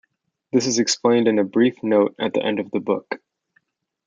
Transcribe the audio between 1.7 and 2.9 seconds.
note at the end of the